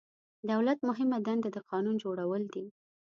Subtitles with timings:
[0.51, 2.65] دولت مهمه دنده د قانون جوړول دي.